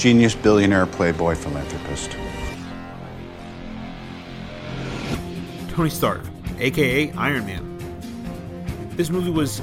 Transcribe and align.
genius, 0.00 0.34
billionaire, 0.34 0.86
playboy, 0.86 1.34
philanthropist. 1.34 2.16
Tony 5.68 5.90
Stark, 5.90 6.22
aka 6.58 7.12
Iron 7.12 7.44
Man. 7.44 8.90
This 8.96 9.10
movie 9.10 9.30
was 9.30 9.60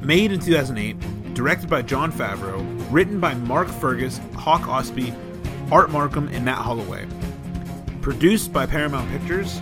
made 0.00 0.32
in 0.32 0.40
2008, 0.40 1.34
directed 1.34 1.68
by 1.68 1.82
Jon 1.82 2.10
Favreau, 2.10 2.64
written 2.90 3.20
by 3.20 3.34
Mark 3.34 3.68
Fergus, 3.68 4.18
Hawk 4.34 4.62
Ostby, 4.62 5.14
Art 5.70 5.90
Marcum, 5.90 6.32
and 6.32 6.46
Matt 6.46 6.58
Holloway. 6.58 7.06
Produced 8.00 8.52
by 8.54 8.64
Paramount 8.64 9.10
Pictures, 9.10 9.60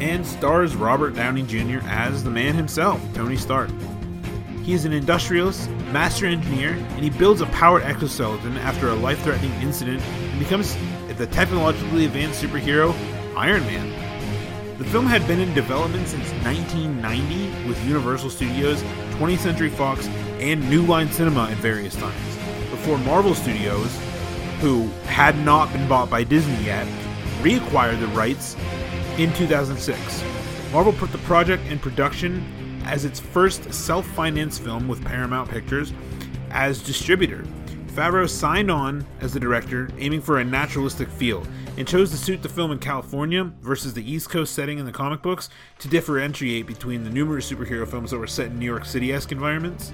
and 0.00 0.26
stars 0.26 0.74
Robert 0.74 1.14
Downey 1.14 1.44
Jr. 1.44 1.78
as 1.86 2.24
the 2.24 2.30
man 2.30 2.54
himself, 2.54 3.00
Tony 3.14 3.36
Stark. 3.36 3.70
He 4.64 4.72
is 4.72 4.86
an 4.86 4.94
industrialist, 4.94 5.68
master 5.92 6.24
engineer, 6.24 6.70
and 6.70 7.04
he 7.04 7.10
builds 7.10 7.42
a 7.42 7.46
powered 7.46 7.82
exoskeleton 7.82 8.56
after 8.56 8.88
a 8.88 8.94
life 8.94 9.22
threatening 9.22 9.52
incident 9.60 10.00
and 10.00 10.38
becomes 10.38 10.74
the 11.18 11.26
technologically 11.26 12.06
advanced 12.06 12.42
superhero 12.42 12.94
Iron 13.36 13.62
Man. 13.64 14.78
The 14.78 14.84
film 14.86 15.04
had 15.04 15.26
been 15.26 15.38
in 15.38 15.52
development 15.52 16.08
since 16.08 16.30
1990 16.44 17.68
with 17.68 17.86
Universal 17.86 18.30
Studios, 18.30 18.82
20th 19.18 19.40
Century 19.40 19.68
Fox, 19.68 20.06
and 20.40 20.66
New 20.70 20.80
Line 20.86 21.12
Cinema 21.12 21.50
at 21.50 21.58
various 21.58 21.94
times, 21.94 22.36
before 22.70 22.96
Marvel 22.96 23.34
Studios, 23.34 23.94
who 24.60 24.88
had 25.04 25.38
not 25.44 25.70
been 25.74 25.86
bought 25.86 26.08
by 26.08 26.24
Disney 26.24 26.64
yet, 26.64 26.86
reacquired 27.42 28.00
the 28.00 28.06
rights 28.08 28.56
in 29.18 29.30
2006. 29.34 30.24
Marvel 30.72 30.94
put 30.94 31.12
the 31.12 31.18
project 31.18 31.66
in 31.66 31.78
production 31.78 32.42
as 32.84 33.04
its 33.04 33.20
first 33.20 33.72
self 33.72 34.06
financed 34.06 34.62
film 34.62 34.88
with 34.88 35.04
Paramount 35.04 35.50
Pictures 35.50 35.92
as 36.50 36.82
distributor. 36.82 37.44
Favreau 37.88 38.28
signed 38.28 38.70
on 38.70 39.06
as 39.20 39.32
the 39.32 39.40
director, 39.40 39.88
aiming 39.98 40.20
for 40.20 40.38
a 40.38 40.44
naturalistic 40.44 41.08
feel, 41.08 41.46
and 41.76 41.86
chose 41.86 42.10
to 42.10 42.16
shoot 42.16 42.42
the 42.42 42.48
film 42.48 42.72
in 42.72 42.78
California 42.78 43.44
versus 43.60 43.94
the 43.94 44.10
East 44.10 44.30
Coast 44.30 44.52
setting 44.52 44.78
in 44.78 44.84
the 44.84 44.92
comic 44.92 45.22
books 45.22 45.48
to 45.78 45.88
differentiate 45.88 46.66
between 46.66 47.04
the 47.04 47.10
numerous 47.10 47.50
superhero 47.50 47.86
films 47.86 48.10
that 48.10 48.18
were 48.18 48.26
set 48.26 48.48
in 48.48 48.58
New 48.58 48.64
York 48.64 48.84
City 48.84 49.12
esque 49.12 49.30
environments. 49.30 49.92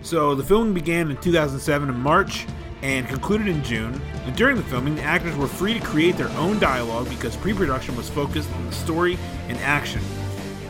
So 0.00 0.34
the 0.34 0.42
filming 0.42 0.74
began 0.74 1.10
in 1.10 1.16
2007 1.18 1.88
in 1.88 2.00
March 2.00 2.46
and 2.82 3.06
concluded 3.06 3.46
in 3.46 3.62
June. 3.62 4.00
And 4.24 4.34
during 4.34 4.56
the 4.56 4.64
filming, 4.64 4.96
the 4.96 5.02
actors 5.02 5.36
were 5.36 5.46
free 5.46 5.74
to 5.74 5.80
create 5.80 6.16
their 6.16 6.30
own 6.30 6.58
dialogue 6.58 7.08
because 7.08 7.36
pre 7.36 7.54
production 7.54 7.96
was 7.96 8.08
focused 8.10 8.50
on 8.52 8.66
the 8.66 8.72
story 8.72 9.18
and 9.48 9.58
action. 9.58 10.00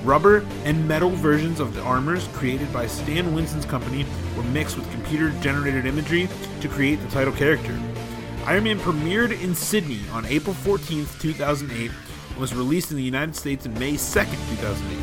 Rubber 0.05 0.45
and 0.65 0.89
metal 0.89 1.11
versions 1.11 1.61
of 1.61 1.75
the 1.75 1.83
armors 1.83 2.27
created 2.33 2.73
by 2.73 2.89
Stan 2.89 3.35
Winston's 3.35 3.65
company 3.65 4.05
were 4.37 4.43
mixed 4.43 4.77
with 4.77 4.91
computer 4.91 5.31
generated 5.41 5.87
imagery 5.87 6.29
to 6.61 6.69
create 6.69 6.97
the 6.97 7.09
title 7.09 7.33
character. 7.33 7.79
Iron 8.45 8.65
Man 8.65 8.81
premiered 8.81 9.41
in 9.41 9.55
Sydney 9.55 10.01
on 10.11 10.27
April 10.27 10.55
14, 10.55 11.07
2008, 11.21 11.91
and 12.31 12.37
was 12.37 12.53
released 12.53 12.91
in 12.91 12.97
the 12.97 13.03
United 13.03 13.37
States 13.37 13.65
on 13.65 13.75
May 13.75 13.93
2, 13.93 13.97
2008. 13.97 14.99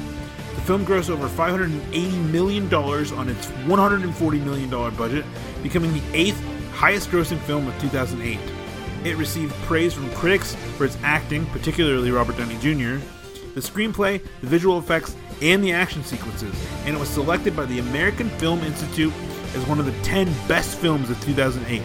The 0.55 0.61
film 0.61 0.85
grossed 0.85 1.09
over 1.09 1.29
$580 1.29 2.31
million 2.31 2.73
on 2.73 3.29
its 3.29 3.47
$140 3.47 4.43
million 4.43 4.69
budget, 4.69 5.23
becoming 5.63 5.93
the 5.93 6.03
eighth 6.13 6.43
highest 6.73 7.09
grossing 7.09 7.39
film 7.39 7.69
of 7.69 7.79
2008. 7.79 8.37
It 9.05 9.15
received 9.15 9.53
praise 9.63 9.93
from 9.93 10.11
critics 10.11 10.55
for 10.75 10.83
its 10.83 10.97
acting, 11.03 11.45
particularly 11.47 12.11
Robert 12.11 12.35
Downey 12.35 12.57
Jr., 12.59 13.01
the 13.59 13.71
screenplay, 13.71 14.21
the 14.41 14.47
visual 14.47 14.79
effects, 14.79 15.15
and 15.41 15.63
the 15.63 15.71
action 15.71 16.03
sequences, 16.03 16.55
and 16.85 16.95
it 16.95 16.99
was 16.99 17.09
selected 17.09 17.55
by 17.55 17.65
the 17.65 17.79
American 17.79 18.29
Film 18.31 18.59
Institute 18.59 19.13
as 19.55 19.65
one 19.67 19.79
of 19.79 19.85
the 19.85 20.01
10 20.03 20.27
best 20.47 20.77
films 20.77 21.09
of 21.09 21.19
2008. 21.21 21.81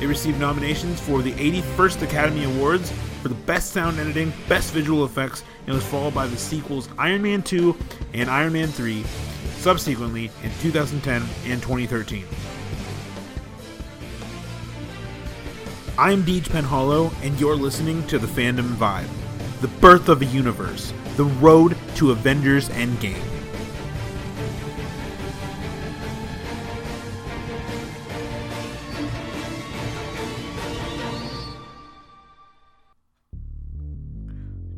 It 0.00 0.06
received 0.06 0.38
nominations 0.38 1.00
for 1.00 1.22
the 1.22 1.32
81st 1.32 2.02
Academy 2.02 2.44
Awards 2.44 2.92
for 3.20 3.28
the 3.28 3.34
Best 3.34 3.72
Sound 3.72 3.98
Editing, 3.98 4.32
Best 4.48 4.72
Visual 4.72 5.04
Effects, 5.04 5.42
and 5.66 5.74
was 5.74 5.84
followed 5.84 6.14
by 6.14 6.28
the 6.28 6.36
sequels 6.36 6.88
Iron 6.98 7.22
Man 7.22 7.42
2 7.42 7.76
and 8.14 8.30
Iron 8.30 8.52
Man 8.52 8.68
3, 8.68 9.02
subsequently 9.56 10.30
in 10.44 10.50
2010 10.60 11.22
and 11.50 11.60
2013. 11.60 12.24
I'm 15.98 16.22
Deej 16.22 16.42
Penhollow, 16.42 17.12
and 17.24 17.38
you're 17.40 17.56
listening 17.56 18.06
to 18.06 18.20
the 18.20 18.28
Fandom 18.28 18.68
Vibe, 18.74 19.08
the 19.60 19.68
birth 19.68 20.08
of 20.08 20.22
a 20.22 20.26
universe, 20.26 20.92
the 21.16 21.24
road 21.24 21.76
to 21.96 22.12
Avengers 22.12 22.68
Endgame. 22.68 23.16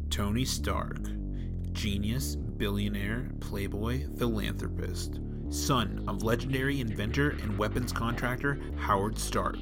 Tony 0.08 0.46
Stark, 0.46 0.98
genius, 1.72 2.36
billionaire, 2.36 3.30
playboy, 3.40 4.06
philanthropist, 4.16 5.20
son 5.50 6.02
of 6.08 6.22
legendary 6.22 6.80
inventor 6.80 7.30
and 7.42 7.58
weapons 7.58 7.92
contractor 7.92 8.58
Howard 8.78 9.18
Stark. 9.18 9.58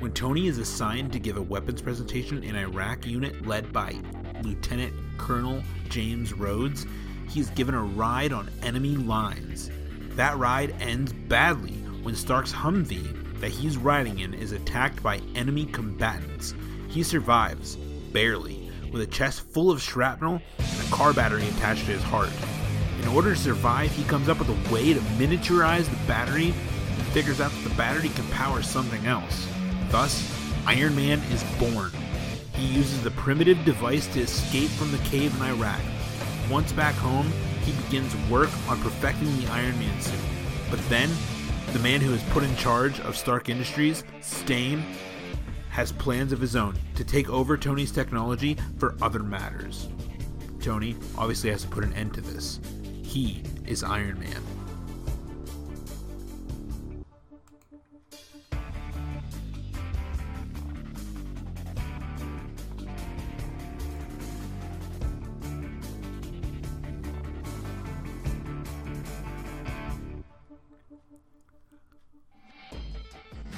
When 0.00 0.12
Tony 0.12 0.48
is 0.48 0.58
assigned 0.58 1.12
to 1.12 1.18
give 1.18 1.38
a 1.38 1.42
weapons 1.42 1.80
presentation 1.80 2.42
in 2.42 2.56
Iraq 2.56 3.06
unit 3.06 3.46
led 3.46 3.72
by 3.72 3.94
Lieutenant 4.44 4.92
Colonel 5.18 5.62
James 5.88 6.32
Rhodes, 6.32 6.86
he 7.28 7.40
is 7.40 7.50
given 7.50 7.74
a 7.74 7.82
ride 7.82 8.32
on 8.32 8.50
enemy 8.62 8.96
lines. 8.96 9.70
That 10.10 10.36
ride 10.38 10.74
ends 10.80 11.12
badly 11.12 11.74
when 12.02 12.14
Stark's 12.14 12.52
Humvee 12.52 13.40
that 13.40 13.50
he's 13.50 13.76
riding 13.76 14.20
in 14.20 14.34
is 14.34 14.52
attacked 14.52 15.02
by 15.02 15.20
enemy 15.34 15.66
combatants. 15.66 16.54
He 16.88 17.02
survives, 17.02 17.76
barely, 18.12 18.70
with 18.92 19.02
a 19.02 19.06
chest 19.06 19.40
full 19.52 19.70
of 19.70 19.82
shrapnel 19.82 20.40
and 20.58 20.86
a 20.86 20.90
car 20.90 21.12
battery 21.12 21.46
attached 21.48 21.86
to 21.86 21.92
his 21.92 22.02
heart. 22.02 22.30
In 23.02 23.08
order 23.08 23.34
to 23.34 23.40
survive, 23.40 23.90
he 23.90 24.04
comes 24.04 24.28
up 24.28 24.38
with 24.38 24.48
a 24.48 24.72
way 24.72 24.94
to 24.94 25.00
miniaturize 25.18 25.90
the 25.90 26.06
battery 26.06 26.46
and 26.46 27.02
figures 27.08 27.40
out 27.40 27.50
that 27.50 27.68
the 27.68 27.74
battery 27.74 28.08
can 28.10 28.26
power 28.28 28.62
something 28.62 29.04
else. 29.06 29.48
Thus, 29.88 30.30
Iron 30.66 30.94
Man 30.94 31.18
is 31.32 31.44
born. 31.58 31.90
He 32.64 32.76
uses 32.76 33.02
the 33.02 33.10
primitive 33.10 33.62
device 33.66 34.06
to 34.14 34.20
escape 34.20 34.70
from 34.70 34.90
the 34.90 34.98
cave 34.98 35.36
in 35.36 35.42
Iraq. 35.42 35.80
Once 36.50 36.72
back 36.72 36.94
home, 36.94 37.30
he 37.62 37.72
begins 37.72 38.16
work 38.30 38.48
on 38.70 38.80
perfecting 38.80 39.36
the 39.38 39.46
Iron 39.48 39.78
Man 39.78 40.00
suit. 40.00 40.18
But 40.70 40.80
then, 40.88 41.10
the 41.74 41.78
man 41.80 42.00
who 42.00 42.14
is 42.14 42.22
put 42.30 42.42
in 42.42 42.56
charge 42.56 43.00
of 43.00 43.18
Stark 43.18 43.50
Industries, 43.50 44.02
Stane, 44.22 44.82
has 45.68 45.92
plans 45.92 46.32
of 46.32 46.40
his 46.40 46.56
own 46.56 46.74
to 46.94 47.04
take 47.04 47.28
over 47.28 47.58
Tony's 47.58 47.92
technology 47.92 48.56
for 48.78 48.96
other 49.02 49.22
matters. 49.22 49.88
Tony 50.58 50.96
obviously 51.18 51.50
has 51.50 51.64
to 51.64 51.68
put 51.68 51.84
an 51.84 51.92
end 51.92 52.14
to 52.14 52.22
this. 52.22 52.60
He 53.02 53.42
is 53.66 53.84
Iron 53.84 54.18
Man. 54.18 54.42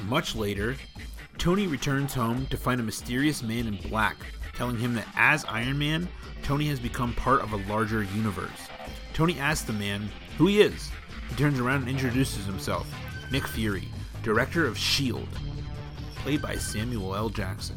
Much 0.06 0.36
later, 0.36 0.76
Tony 1.36 1.66
returns 1.66 2.14
home 2.14 2.46
to 2.46 2.56
find 2.56 2.80
a 2.80 2.84
mysterious 2.84 3.42
man 3.42 3.66
in 3.66 3.76
black 3.88 4.16
telling 4.54 4.78
him 4.78 4.94
that 4.94 5.08
as 5.16 5.44
Iron 5.46 5.78
Man, 5.78 6.08
Tony 6.44 6.68
has 6.68 6.78
become 6.78 7.12
part 7.14 7.40
of 7.40 7.52
a 7.52 7.68
larger 7.68 8.04
universe. 8.04 8.68
Tony 9.12 9.38
asks 9.40 9.66
the 9.66 9.72
man 9.72 10.08
who 10.38 10.46
he 10.46 10.60
is. 10.60 10.90
He 11.28 11.34
turns 11.34 11.58
around 11.58 11.80
and 11.82 11.88
introduces 11.88 12.46
himself 12.46 12.86
Nick 13.32 13.48
Fury, 13.48 13.88
director 14.22 14.64
of 14.64 14.76
S.H.I.E.L.D., 14.76 15.26
played 16.22 16.40
by 16.40 16.54
Samuel 16.54 17.16
L. 17.16 17.28
Jackson. 17.28 17.76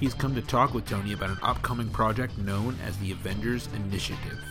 He's 0.00 0.14
come 0.14 0.34
to 0.34 0.42
talk 0.42 0.72
with 0.72 0.86
Tony 0.86 1.12
about 1.12 1.30
an 1.30 1.38
upcoming 1.42 1.90
project 1.90 2.36
known 2.38 2.76
as 2.84 2.96
the 2.96 3.12
Avengers 3.12 3.68
Initiative. 3.74 4.42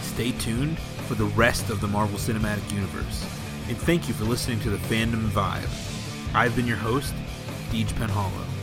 Stay 0.00 0.30
tuned 0.38 0.78
for 0.78 1.16
the 1.16 1.24
rest 1.24 1.68
of 1.68 1.80
the 1.80 1.88
Marvel 1.88 2.16
Cinematic 2.16 2.72
Universe, 2.72 3.43
and 3.68 3.76
thank 3.78 4.08
you 4.08 4.14
for 4.14 4.24
listening 4.24 4.60
to 4.60 4.70
the 4.70 4.76
Fandom 4.76 5.28
Vibe. 5.28 6.34
I've 6.34 6.54
been 6.54 6.66
your 6.66 6.76
host, 6.76 7.14
Deej 7.70 7.88
Penhollow. 7.94 8.53